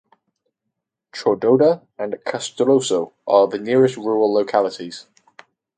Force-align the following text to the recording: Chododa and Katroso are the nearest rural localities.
Chododa 1.13 1.85
and 1.99 2.15
Katroso 2.25 3.13
are 3.27 3.47
the 3.47 3.59
nearest 3.59 3.97
rural 3.97 4.33
localities. 4.33 5.05